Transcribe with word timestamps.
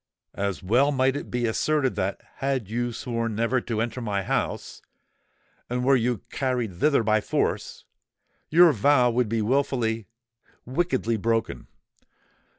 "As 0.33 0.63
well 0.63 0.91
might 0.91 1.15
it 1.15 1.29
be 1.29 1.45
asserted 1.45 1.93
that, 1.95 2.19
had 2.37 2.67
you 2.67 2.91
sworn 2.91 3.35
never 3.35 3.61
to 3.61 3.79
enter 3.79 4.01
my 4.01 4.23
house, 4.23 4.81
and 5.69 5.85
were 5.85 5.95
you 5.95 6.21
carried 6.31 6.73
thither 6.79 7.03
by 7.03 7.21
force, 7.21 7.85
your 8.49 8.71
vow 8.71 9.11
would 9.11 9.29
be 9.29 9.43
wilfully—wickedly 9.43 11.17
broken. 11.17 11.67